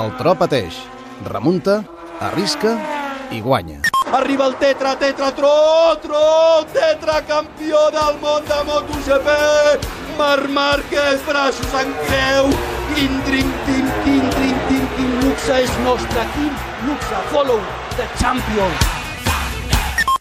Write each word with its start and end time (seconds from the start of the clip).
El 0.00 0.14
tro 0.16 0.32
pateix, 0.32 0.76
remunta, 1.26 1.80
arrisca 2.24 2.70
i 3.36 3.40
guanya. 3.44 3.80
Arriba 4.16 4.46
el 4.48 4.54
tetra, 4.56 4.94
tetra, 4.96 5.28
tro, 5.36 5.50
tro, 6.00 6.22
tetra, 6.72 7.18
campió 7.28 7.82
del 7.92 8.16
món 8.22 8.46
de 8.48 8.60
MotoGP. 8.68 9.34
Marc 10.16 10.48
Márquez, 10.56 11.26
braços 11.26 11.74
en 11.82 11.92
creu. 12.06 12.48
Quin 12.94 13.20
team, 13.26 13.52
quin 13.66 14.24
dream 14.38 14.62
team, 14.70 14.88
quin 14.96 15.12
luxe 15.26 15.60
és 15.66 15.76
nostre, 15.84 16.24
quin 16.32 16.56
luxe. 16.86 17.20
Follow 17.34 17.60
the 17.98 18.08
champion. 18.16 18.99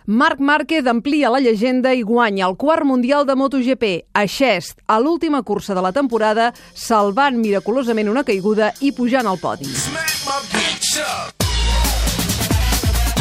Marc 0.09 0.39
Márquez 0.39 0.87
amplia 0.87 1.29
la 1.29 1.37
llegenda 1.37 1.91
i 1.93 2.01
guanya 2.01 2.47
el 2.47 2.55
quart 2.57 2.81
Mundial 2.81 3.27
de 3.27 3.35
MotoGP 3.37 3.83
a 4.17 4.23
Xest, 4.25 4.79
a 4.87 4.97
l'última 4.97 5.43
cursa 5.43 5.75
de 5.77 5.83
la 5.85 5.91
temporada, 5.93 6.47
salvant 6.73 7.37
miraculosament 7.37 8.09
una 8.09 8.23
caiguda 8.25 8.71
i 8.81 8.89
pujant 8.89 9.29
al 9.29 9.37
podi. 9.37 9.69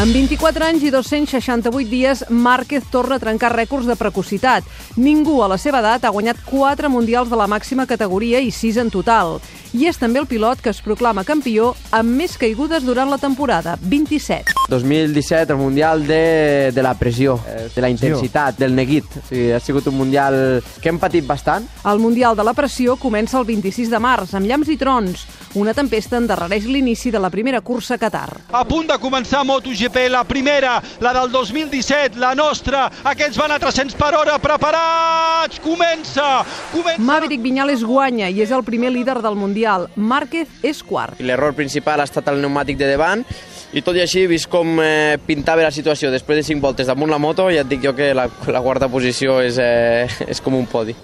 Amb 0.01 0.17
24 0.17 0.65
anys 0.65 0.87
i 0.89 0.93
268 0.95 1.91
dies, 1.91 2.23
Márquez 2.31 2.89
torna 2.89 3.19
a 3.19 3.21
trencar 3.21 3.53
rècords 3.53 3.85
de 3.85 3.97
precocitat. 4.01 4.65
Ningú 4.97 5.43
a 5.45 5.51
la 5.53 5.59
seva 5.61 5.83
edat 5.85 6.07
ha 6.09 6.15
guanyat 6.15 6.41
4 6.49 6.89
mundials 6.89 7.29
de 7.29 7.37
la 7.37 7.51
màxima 7.53 7.85
categoria 7.85 8.41
i 8.41 8.49
6 8.49 8.81
en 8.87 8.89
total. 8.89 9.43
I 9.77 9.91
és 9.93 10.01
també 10.01 10.25
el 10.25 10.31
pilot 10.31 10.65
que 10.65 10.73
es 10.73 10.81
proclama 10.81 11.29
campió 11.29 11.75
amb 11.91 12.17
més 12.17 12.41
caigudes 12.41 12.89
durant 12.89 13.13
la 13.13 13.21
temporada, 13.21 13.77
27. 13.85 14.58
2017, 14.69 15.53
el 15.53 15.59
Mundial 15.59 16.07
de, 16.07 16.71
de 16.75 16.83
la 16.83 16.95
pressió, 16.95 17.41
eh, 17.49 17.69
de 17.75 17.81
la 17.83 17.89
intensitat, 17.89 18.59
del 18.59 18.75
neguit. 18.77 19.05
O 19.17 19.25
sigui, 19.27 19.51
ha 19.57 19.61
sigut 19.61 19.89
un 19.89 19.97
Mundial 19.97 20.63
que 20.83 20.93
hem 20.93 21.01
patit 21.01 21.27
bastant. 21.27 21.67
El 21.89 21.99
Mundial 21.99 22.37
de 22.37 22.45
la 22.45 22.53
Pressió 22.55 22.99
comença 23.01 23.39
el 23.41 23.47
26 23.49 23.89
de 23.91 24.01
març, 24.03 24.35
amb 24.37 24.47
llamps 24.47 24.69
i 24.69 24.77
trons. 24.77 25.25
Una 25.57 25.73
tempesta 25.73 26.19
endarrereix 26.21 26.67
l'inici 26.69 27.11
de 27.11 27.19
la 27.19 27.31
primera 27.33 27.63
cursa 27.65 27.97
a 27.97 27.99
Qatar. 27.99 28.29
A 28.53 28.65
punt 28.69 28.91
de 28.91 28.99
començar 29.01 29.41
MotoGP, 29.49 30.05
la 30.13 30.23
primera, 30.29 30.77
la 31.01 31.15
del 31.17 31.33
2017, 31.33 32.21
la 32.21 32.35
nostra. 32.37 32.85
Aquests 33.09 33.41
van 33.41 33.57
a 33.57 33.59
300 33.59 33.97
per 33.97 34.13
hora, 34.21 34.37
preparats! 34.39 35.63
Comença! 35.65 36.45
Comença! 36.75 37.01
Maverick 37.01 37.43
Viñales 37.43 37.85
guanya 37.89 38.29
i 38.29 38.43
és 38.45 38.53
el 38.53 38.67
primer 38.69 38.93
líder 38.93 39.23
del 39.25 39.41
Mundial. 39.41 39.89
Márquez 39.97 40.53
és 40.63 40.85
quart. 40.85 41.17
L'error 41.25 41.57
principal 41.57 42.05
ha 42.05 42.09
estat 42.09 42.29
el 42.29 42.43
pneumàtic 42.43 42.77
de 42.77 42.93
davant 42.93 43.25
i 43.73 43.83
tot 43.85 43.97
i 43.99 44.01
així, 44.05 44.25
vist 44.31 44.49
com 44.49 44.79
eh, 44.81 45.19
pintava 45.27 45.67
la 45.67 45.75
situació 45.75 46.13
després 46.15 46.41
de 46.41 46.47
5 46.55 46.65
voltes 46.65 46.89
damunt 46.89 47.13
la 47.13 47.21
moto, 47.21 47.51
ja 47.53 47.67
et 47.67 47.69
dic 47.69 47.85
jo 47.85 47.95
que 47.97 48.15
la, 48.17 48.29
la 48.49 48.65
quarta 48.65 48.89
posició 48.89 49.43
és, 49.45 49.61
eh, 49.61 50.09
és 50.33 50.41
com 50.45 50.57
un 50.57 50.69
podi. 50.71 50.97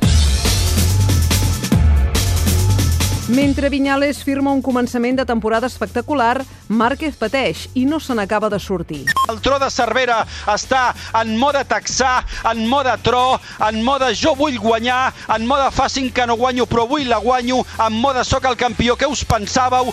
Mentre 3.29 3.71
Viñales 3.73 4.19
firma 4.21 4.53
un 4.53 4.61
començament 4.61 5.17
de 5.17 5.25
temporada 5.25 5.65
espectacular, 5.65 6.43
Márquez 6.69 7.15
pateix 7.17 7.63
i 7.73 7.87
no 7.89 7.97
se 7.97 8.13
n'acaba 8.13 8.51
de 8.53 8.59
sortir. 8.61 9.07
El 9.33 9.41
tro 9.41 9.57
de 9.59 9.71
Cervera 9.73 10.19
està 10.53 10.91
en 11.23 11.33
mode 11.41 11.63
taxar, 11.65 12.27
en 12.51 12.67
mode 12.69 12.93
tro, 13.01 13.41
en 13.65 13.81
mode 13.87 14.11
jo 14.13 14.35
vull 14.37 14.61
guanyar, 14.61 15.15
en 15.33 15.49
mode 15.49 15.71
fa 15.73 15.89
que 15.89 16.27
no 16.27 16.37
guanyo 16.37 16.67
però 16.67 16.85
avui 16.85 17.05
la 17.05 17.17
guanyo, 17.17 17.65
en 17.87 17.93
mode 17.95 18.25
soc 18.25 18.45
el 18.45 18.57
campió. 18.57 18.95
Què 18.95 19.09
us 19.09 19.25
pensàveu? 19.25 19.89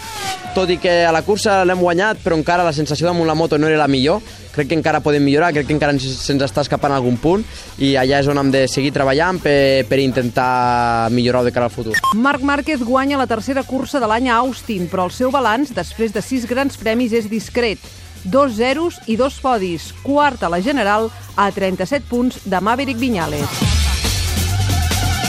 Tot 0.53 0.69
i 0.69 0.77
que 0.77 1.05
a 1.05 1.11
la 1.15 1.23
cursa 1.23 1.63
l'hem 1.63 1.79
guanyat, 1.79 2.19
però 2.19 2.35
encara 2.35 2.67
la 2.67 2.73
sensació 2.73 3.07
damunt 3.07 3.27
la 3.27 3.35
moto 3.35 3.57
no 3.57 3.67
era 3.67 3.77
la 3.77 3.87
millor. 3.87 4.19
Crec 4.51 4.67
que 4.67 4.75
encara 4.75 4.99
podem 4.99 5.23
millorar, 5.23 5.53
crec 5.55 5.69
que 5.69 5.73
encara 5.73 5.93
ens, 5.95 6.03
se'ns 6.03 6.43
està 6.43 6.65
escapant 6.65 6.91
algun 6.91 7.15
punt 7.15 7.45
i 7.79 7.93
allà 7.95 8.19
és 8.19 8.27
on 8.27 8.35
hem 8.41 8.49
de 8.51 8.65
seguir 8.67 8.91
treballant 8.91 9.39
per, 9.39 9.85
per 9.87 9.99
intentar 10.03 11.07
millorar 11.15 11.45
de 11.47 11.53
cara 11.55 11.69
al 11.69 11.71
futur. 11.71 11.95
Marc 12.19 12.43
Márquez 12.43 12.83
guanya 12.83 13.20
la 13.21 13.27
tercera 13.27 13.61
cursa 13.61 13.99
de 14.01 14.07
l'any 14.09 14.31
a 14.31 14.39
Austin, 14.41 14.87
però 14.89 15.05
el 15.05 15.11
seu 15.13 15.29
balanç, 15.29 15.75
després 15.77 16.13
de 16.13 16.23
sis 16.25 16.47
grans 16.49 16.77
premis, 16.81 17.13
és 17.13 17.27
discret. 17.29 17.81
Dos 18.23 18.55
zeros 18.57 18.97
i 19.05 19.17
dos 19.17 19.37
podis. 19.41 19.91
Quarta 20.01 20.47
a 20.47 20.49
la 20.49 20.61
general 20.61 21.11
a 21.37 21.51
37 21.53 22.09
punts 22.09 22.39
de 22.49 22.61
Maverick 22.61 22.97
Viñales. 22.97 23.45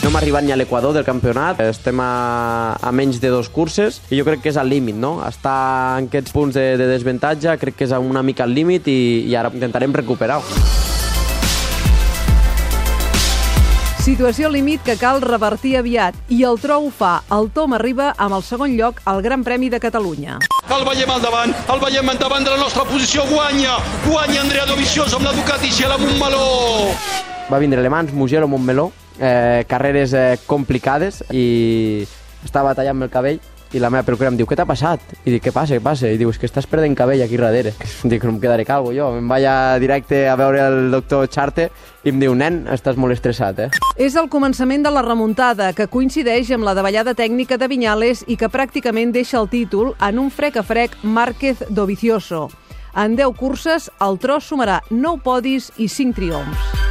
No 0.03 0.09
hem 0.09 0.17
arribat 0.19 0.47
ni 0.47 0.55
a 0.55 0.57
l'equador 0.57 0.97
del 0.97 1.05
campionat, 1.05 1.61
estem 1.69 2.01
a, 2.01 2.79
a 2.81 2.93
menys 2.97 3.21
de 3.21 3.29
dos 3.31 3.53
curses 3.53 4.01
i 4.11 4.19
jo 4.19 4.25
crec 4.27 4.41
que 4.43 4.51
és 4.51 4.59
al 4.59 4.73
límit, 4.73 4.97
no? 4.97 5.19
Estar 5.29 6.01
en 6.01 6.09
aquests 6.09 6.33
punts 6.33 6.57
de, 6.57 6.73
de 6.81 6.89
desventatge 6.91 7.59
crec 7.61 7.77
que 7.77 7.87
és 7.87 7.93
una 7.93 8.25
mica 8.25 8.49
al 8.49 8.57
límit 8.57 8.89
i, 8.89 9.29
i 9.29 9.37
ara 9.37 9.53
intentarem 9.53 9.93
recuperar-ho. 10.01 10.92
Situació 14.03 14.49
límit 14.51 14.81
que 14.83 14.97
cal 14.99 15.21
revertir 15.23 15.77
aviat 15.79 16.17
i 16.35 16.41
el 16.43 16.57
tro 16.59 16.81
ho 16.83 16.89
fa. 16.91 17.21
El 17.31 17.53
Tom 17.55 17.77
arriba 17.77 18.09
amb 18.19 18.35
el 18.35 18.43
segon 18.43 18.73
lloc 18.75 18.99
al 19.07 19.21
Gran 19.23 19.45
Premi 19.47 19.69
de 19.71 19.79
Catalunya. 19.79 20.41
El 20.75 20.83
veiem 20.89 21.13
al 21.15 21.23
davant, 21.23 21.53
el 21.71 21.83
veiem 21.85 22.11
al 22.11 22.19
davant 22.19 22.43
de 22.43 22.51
la 22.51 22.59
nostra 22.65 22.83
posició, 22.89 23.23
guanya, 23.31 23.77
guanya 24.03 24.41
Andrea 24.43 24.67
Dovizioso 24.67 25.21
amb 25.21 25.29
la 25.29 25.37
Ducati 25.37 25.71
i 25.71 25.87
la 25.87 26.01
Montmeló. 26.03 26.43
Va 27.47 27.63
vindre 27.63 27.79
Le 27.79 27.95
Mans, 27.95 28.11
Mugello, 28.13 28.49
Montmeló, 28.51 28.91
eh, 29.21 29.63
carreres 29.71 30.17
eh, 30.19 30.27
complicades 30.51 31.23
i 31.31 32.03
estava 32.43 32.75
tallant 32.75 33.07
el 33.07 33.13
cabell 33.13 33.39
i 33.73 33.81
la 33.81 33.91
meva 33.91 34.05
peluquera 34.05 34.31
em 34.33 34.37
diu, 34.37 34.47
què 34.49 34.57
t'ha 34.59 34.67
passat? 34.69 35.15
I 35.25 35.35
dic, 35.35 35.47
què 35.47 35.53
passa, 35.55 35.77
què 35.77 35.83
passa? 35.85 36.11
I 36.11 36.19
diu, 36.21 36.31
és 36.33 36.39
que 36.41 36.49
estàs 36.49 36.69
perdent 36.69 36.97
cabell 36.99 37.23
aquí 37.25 37.39
darrere. 37.41 37.73
Dic, 38.13 38.25
no 38.25 38.35
em 38.35 38.41
quedaré 38.43 38.67
calvo 38.69 38.93
jo. 38.93 39.09
Em 39.19 39.29
vaig 39.29 39.47
a 39.49 39.79
directe 39.83 40.27
a 40.29 40.37
veure 40.37 40.67
el 40.67 40.91
doctor 40.93 41.29
Charte 41.29 41.71
i 42.05 42.13
em 42.13 42.21
diu, 42.21 42.35
nen, 42.37 42.63
estàs 42.73 42.99
molt 43.01 43.17
estressat, 43.17 43.65
eh? 43.67 43.71
És 43.97 44.17
el 44.21 44.29
començament 44.33 44.85
de 44.85 44.93
la 44.93 45.05
remuntada, 45.07 45.73
que 45.73 45.89
coincideix 45.89 46.51
amb 46.53 46.69
la 46.69 46.77
davallada 46.79 47.17
tècnica 47.19 47.59
de 47.59 47.71
Viñales 47.71 48.25
i 48.27 48.37
que 48.37 48.51
pràcticament 48.53 49.15
deixa 49.15 49.41
el 49.41 49.49
títol 49.53 49.95
en 50.01 50.21
un 50.21 50.31
frec 50.31 50.61
a 50.61 50.67
frec 50.67 50.99
Márquez 51.03 51.65
Dovizioso. 51.69 52.49
En 52.95 53.17
10 53.17 53.37
curses, 53.39 53.91
el 54.05 54.19
tros 54.21 54.53
sumarà 54.53 54.83
9 54.91 55.25
podis 55.25 55.73
i 55.79 55.89
5 55.89 56.19
triomfs. 56.19 56.82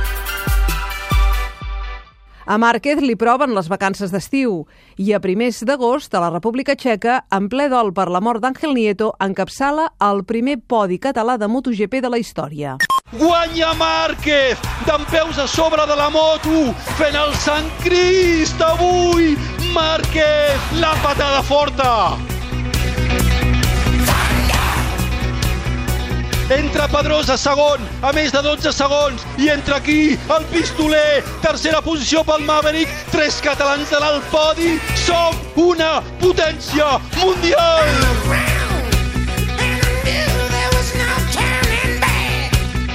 A 2.45 2.57
Márquez 2.57 3.01
li 3.01 3.15
proven 3.15 3.53
les 3.53 3.67
vacances 3.69 4.11
d'estiu 4.11 4.63
i 4.97 5.13
a 5.13 5.19
primers 5.21 5.61
d'agost, 5.67 6.13
a 6.15 6.21
la 6.23 6.31
República 6.33 6.75
Txeca, 6.75 7.21
en 7.29 7.49
ple 7.51 7.67
dol 7.69 7.93
per 7.93 8.07
la 8.09 8.21
mort 8.23 8.41
d'Àngel 8.41 8.73
Nieto, 8.73 9.11
encapçala 9.21 9.91
el 10.09 10.23
primer 10.25 10.57
podi 10.67 10.97
català 10.97 11.37
de 11.37 11.47
MotoGP 11.47 12.01
de 12.01 12.09
la 12.09 12.21
història. 12.21 12.77
Guanya 13.11 13.73
Márquez, 13.77 14.57
d'en 14.87 15.05
peus 15.11 15.37
a 15.37 15.47
sobre 15.47 15.85
de 15.85 15.97
la 15.99 16.09
moto, 16.09 16.71
fent 16.97 17.17
el 17.19 17.33
Sant 17.45 17.69
Crist 17.85 18.61
avui. 18.63 19.35
Márquez, 19.75 20.69
la 20.79 20.95
patada 21.03 21.43
forta. 21.43 22.30
Entra 26.51 26.85
Pedrosa 26.91 27.37
segon, 27.39 27.79
a 28.03 28.09
més 28.11 28.33
de 28.35 28.41
12 28.43 28.73
segons, 28.75 29.23
i 29.39 29.47
entra 29.53 29.77
aquí 29.79 30.17
el 30.35 30.47
pistoler, 30.51 31.23
tercera 31.45 31.79
posició 31.85 32.25
pel 32.27 32.43
Maverick, 32.43 32.91
tres 33.13 33.39
catalans 33.45 33.87
de 33.87 34.01
l'alt 34.03 34.27
podi, 34.33 34.73
som 35.05 35.39
una 35.69 35.93
potència 36.19 36.97
mundial! 37.21 38.60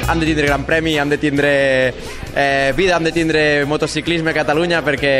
Hem 0.09 0.21
de 0.21 0.27
tindre 0.27 0.47
gran 0.47 0.62
premi, 0.65 0.93
hem 0.99 1.09
de 1.11 1.19
tindre 1.19 1.89
eh, 2.37 2.72
vida, 2.77 2.97
hem 2.97 3.03
de 3.03 3.11
tindre 3.11 3.41
motociclisme 3.67 4.31
a 4.31 4.37
Catalunya 4.37 4.78
perquè 4.87 5.15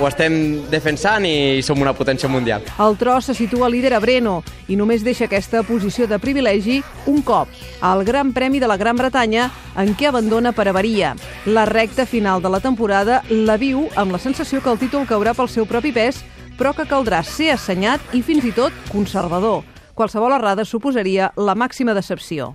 ho 0.00 0.06
estem 0.08 0.64
defensant 0.72 1.26
i 1.28 1.60
som 1.60 1.82
una 1.84 1.92
potència 1.92 2.30
mundial. 2.32 2.64
El 2.80 2.96
tro 2.96 3.18
se 3.20 3.34
situa 3.36 3.68
líder 3.68 3.92
a 3.92 4.00
Breno 4.00 4.38
i 4.72 4.76
només 4.80 5.04
deixa 5.04 5.26
aquesta 5.28 5.60
posició 5.68 6.08
de 6.08 6.16
privilegi 6.18 6.78
un 7.12 7.20
cop, 7.20 7.52
al 7.84 8.06
Gran 8.08 8.32
Premi 8.32 8.56
de 8.56 8.70
la 8.70 8.78
Gran 8.80 8.96
Bretanya, 8.96 9.50
en 9.76 9.92
què 9.92 10.08
abandona 10.08 10.54
per 10.56 10.70
avaria. 10.72 11.12
La 11.44 11.66
recta 11.68 12.06
final 12.08 12.40
de 12.40 12.48
la 12.48 12.62
temporada 12.64 13.20
la 13.28 13.58
viu 13.60 13.84
amb 14.00 14.16
la 14.16 14.22
sensació 14.22 14.62
que 14.64 14.72
el 14.72 14.80
títol 14.80 15.04
caurà 15.04 15.36
pel 15.36 15.52
seu 15.52 15.68
propi 15.68 15.92
pes, 15.92 16.22
però 16.56 16.72
que 16.72 16.88
caldrà 16.88 17.20
ser 17.20 17.52
assenyat 17.52 18.16
i 18.16 18.24
fins 18.24 18.48
i 18.48 18.56
tot 18.56 18.72
conservador. 18.88 19.60
Qualsevol 19.92 20.40
errada 20.40 20.64
suposaria 20.64 21.34
la 21.36 21.54
màxima 21.54 21.92
decepció. 21.92 22.54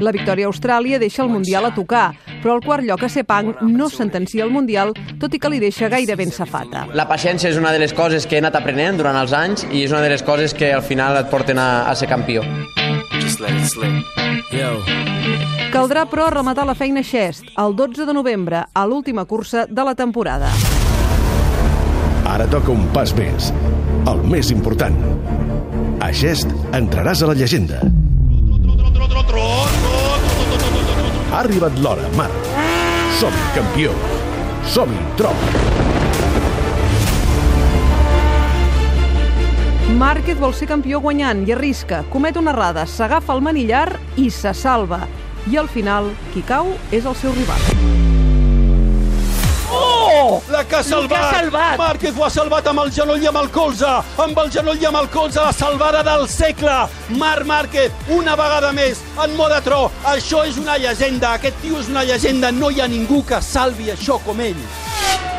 La 0.00 0.12
victòria 0.12 0.46
a 0.46 0.50
Austràlia 0.50 0.98
deixa 1.00 1.22
el 1.24 1.30
Mundial 1.32 1.64
a 1.66 1.72
tocar, 1.74 2.10
però 2.42 2.56
el 2.56 2.62
quart 2.64 2.84
lloc 2.84 3.02
a 3.06 3.08
Sepang 3.08 3.54
no 3.64 3.88
sentencia 3.90 4.44
el 4.44 4.52
Mundial, 4.52 4.92
tot 5.20 5.34
i 5.34 5.40
que 5.40 5.50
li 5.50 5.60
deixa 5.62 5.88
gairebé 5.92 6.26
en 6.28 6.34
safata. 6.34 6.84
La 6.94 7.08
paciència 7.08 7.50
és 7.50 7.58
una 7.58 7.72
de 7.72 7.80
les 7.82 7.94
coses 7.96 8.26
que 8.26 8.36
he 8.36 8.42
anat 8.42 8.58
aprenent 8.60 9.00
durant 9.00 9.16
els 9.18 9.32
anys 9.32 9.64
i 9.72 9.86
és 9.86 9.94
una 9.94 10.02
de 10.04 10.12
les 10.12 10.22
coses 10.26 10.54
que 10.54 10.72
al 10.74 10.84
final 10.84 11.16
et 11.22 11.30
porten 11.32 11.58
a, 11.58 11.86
a 11.90 11.94
ser 11.96 12.10
campió. 12.12 12.44
Caldrà, 15.72 16.06
però, 16.08 16.28
rematar 16.32 16.66
la 16.68 16.76
feina 16.78 17.02
Xest, 17.02 17.50
el 17.58 17.74
12 17.76 18.06
de 18.06 18.14
novembre, 18.14 18.62
a 18.72 18.86
l'última 18.86 19.24
cursa 19.24 19.66
de 19.66 19.84
la 19.84 19.96
temporada. 19.98 20.52
Ara 22.26 22.46
toca 22.50 22.72
un 22.74 22.88
pas 22.94 23.12
més, 23.16 23.52
el 24.10 24.24
més 24.30 24.50
important. 24.54 25.45
A 26.06 26.12
Gest 26.14 26.46
entraràs 26.70 27.18
a 27.24 27.26
la 27.26 27.34
llegenda. 27.34 27.80
Ha 31.32 31.40
arribat 31.40 31.80
l'hora, 31.82 32.06
Marc. 32.14 32.46
Som 33.18 33.34
campió. 33.56 33.90
Som-hi, 34.70 35.00
Trom! 35.18 35.42
Márquez 39.98 40.38
vol 40.38 40.54
ser 40.54 40.70
campió 40.70 41.02
guanyant 41.02 41.42
i 41.48 41.56
arrisca, 41.56 42.04
comet 42.12 42.38
una 42.38 42.54
errada, 42.54 42.86
s'agafa 42.86 43.34
el 43.34 43.42
manillar 43.42 43.88
i 44.14 44.30
se 44.30 44.54
salva. 44.54 45.08
I 45.50 45.58
al 45.58 45.66
final, 45.66 46.12
qui 46.30 46.46
cau 46.46 46.70
és 46.94 47.02
el 47.02 47.18
seu 47.18 47.34
rival. 47.34 48.15
La 50.50 50.64
que 50.64 50.76
ha 50.76 50.82
salvat! 50.82 51.08
que 51.08 51.16
ha 51.16 51.40
salvat! 51.40 51.78
Márquez 51.80 52.16
ho 52.16 52.24
ha 52.26 52.30
salvat 52.30 52.70
amb 52.70 52.84
el 52.84 52.92
genoll 52.94 53.22
i 53.22 53.30
amb 53.30 53.40
el 53.42 53.50
colze! 53.54 53.92
Amb 54.24 54.40
el 54.42 54.50
genoll 54.54 54.82
i 54.82 54.88
amb 54.90 55.00
el 55.02 55.08
colze, 55.14 55.40
la 55.42 55.52
salvada 55.56 56.02
del 56.06 56.26
segle! 56.30 56.78
Marc 57.20 57.46
Márquez, 57.46 57.92
una 58.16 58.36
vegada 58.38 58.72
més, 58.76 59.02
en 59.22 59.36
moda 59.38 59.60
tro. 59.64 59.86
Això 60.16 60.44
és 60.48 60.58
una 60.62 60.78
llegenda, 60.82 61.36
aquest 61.36 61.62
tio 61.62 61.80
és 61.82 61.92
una 61.92 62.04
llegenda. 62.08 62.52
No 62.52 62.70
hi 62.70 62.82
ha 62.82 62.90
ningú 62.90 63.22
que 63.28 63.40
salvi 63.42 63.92
això 63.94 64.20
com 64.26 64.42
ell. 64.42 64.60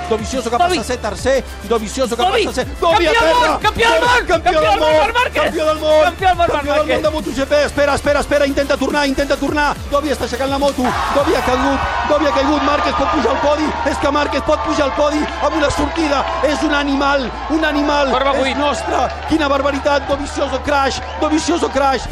Dovizioso 0.09 0.49
que 0.49 0.57
Bobby. 0.57 0.77
passa 0.77 0.81
a 0.81 0.83
ser 0.83 0.97
tercer, 0.97 1.43
Dovizioso 1.67 2.15
que 2.15 2.21
Bobby. 2.23 2.45
passa 2.45 2.61
a 2.61 2.65
ser... 2.65 2.75
Bobby 2.79 3.05
Campió 3.05 3.21
del 3.21 3.33
terra! 3.41 3.59
Campió 3.61 3.89
del 3.91 3.99
món! 4.01 4.27
Campió 4.27 4.61
del 4.61 4.79
món! 4.79 4.89
Campió 5.33 5.65
del 5.65 5.79
món! 5.79 6.03
Campió 6.03 6.27
del 6.27 6.37
món, 6.37 6.47
Campió 6.47 6.73
del 6.73 6.87
món 6.87 7.01
de 7.01 7.09
MotoGP! 7.09 7.51
Espera, 7.65 7.95
espera, 7.95 8.19
espera, 8.21 8.45
intenta 8.47 8.77
tornar, 8.77 9.07
intenta 9.07 9.35
tornar! 9.35 9.75
Dobby 9.91 10.09
està 10.15 10.23
aixecant 10.25 10.49
la 10.49 10.57
moto, 10.57 10.83
Dobby 11.15 11.35
ha 11.35 11.43
caigut, 11.45 11.79
Dobby 12.09 12.27
ha 12.27 12.33
caigut, 12.37 12.63
Márquez 12.63 12.95
pot 12.97 13.11
pujar 13.11 13.31
al 13.35 13.41
podi, 13.43 13.67
és 13.91 13.97
que 13.97 14.11
Márquez 14.11 14.41
pot 14.47 14.63
pujar 14.65 14.85
al 14.87 14.95
podi 14.95 15.21
amb 15.43 15.55
una 15.57 15.69
sortida, 15.71 16.23
és 16.43 16.63
un 16.63 16.73
animal, 16.73 17.29
un 17.49 17.65
animal, 17.65 18.11
Barba 18.11 18.31
és 18.35 18.39
buit. 18.39 18.57
nostre, 18.57 19.07
quina 19.29 19.47
barbaritat, 19.47 20.07
Dovizioso 20.07 20.61
crash, 20.63 20.99
Dovizioso 21.21 21.69
crash, 21.69 22.07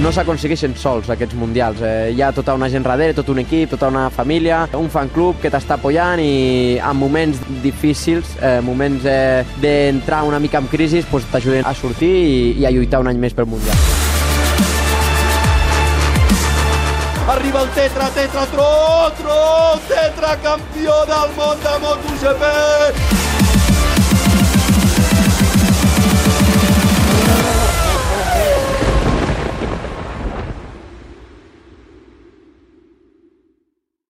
no 0.00 0.10
s'aconsegueixen 0.14 0.74
sols 0.80 1.10
aquests 1.12 1.36
mundials. 1.36 1.80
Eh, 1.84 2.12
hi 2.14 2.22
ha 2.24 2.30
tota 2.32 2.54
una 2.56 2.70
gent 2.72 2.86
darrere, 2.86 3.14
tot 3.16 3.28
un 3.32 3.42
equip, 3.42 3.70
tota 3.74 3.90
una 3.92 4.08
família, 4.10 4.62
un 4.78 4.88
fan 4.92 5.12
club 5.12 5.40
que 5.42 5.52
t'està 5.52 5.76
apoyant 5.76 6.22
i 6.22 6.78
en 6.78 6.96
moments 6.96 7.40
difícils, 7.62 8.36
eh, 8.40 8.58
moments 8.64 9.04
eh, 9.04 9.44
d'entrar 9.60 10.24
una 10.28 10.40
mica 10.40 10.58
en 10.58 10.70
crisi, 10.72 11.04
pues, 11.10 11.28
t'ajuden 11.30 11.68
a 11.68 11.74
sortir 11.74 12.10
i, 12.10 12.38
i 12.60 12.66
a 12.66 12.72
lluitar 12.72 13.02
un 13.04 13.12
any 13.12 13.20
més 13.20 13.36
pel 13.36 13.50
mundial. 13.50 13.76
arriba 17.30 17.60
el 17.62 17.68
tetra, 17.70 18.08
tetra, 18.10 18.44
tro, 18.46 18.66
tro, 19.18 19.78
tetra 19.86 20.36
campió 20.42 20.96
del 21.06 21.36
món 21.36 21.60
de 21.62 21.74
MotoGP, 21.84 23.09